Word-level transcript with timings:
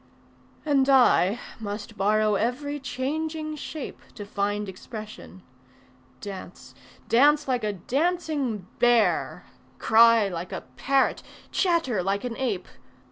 And 0.65 0.89
I 0.89 1.39
must 1.59 1.95
borrow 1.95 2.33
every 2.33 2.79
changing 2.79 3.55
shape 3.57 3.99
To 4.15 4.25
find 4.25 4.67
expression... 4.67 5.43
dance, 6.21 6.73
dance 7.07 7.47
Like 7.47 7.63
a 7.63 7.73
dancing 7.73 8.65
bear, 8.79 9.45
Cry 9.77 10.27
like 10.27 10.51
a 10.51 10.61
parrot, 10.75 11.21
chatter 11.51 12.01
like 12.01 12.23
an 12.23 12.35
ape. 12.37 12.67